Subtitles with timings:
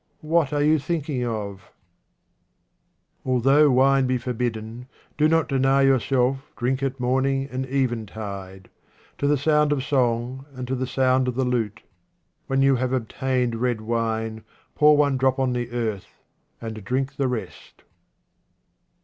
[0.23, 1.69] What are you thinking of?
[3.23, 6.99] Although wine be forbidden, do not deny 20 QUATRAINS OF OMAR KHAYYAM yourself drink at
[6.99, 8.69] morning and eventide,
[9.19, 11.83] to the sound of song and to the music of the lute.
[12.47, 14.43] When you have obtained red wine,
[14.73, 16.07] pour one drop on the earth,
[16.59, 17.83] and drink the rest.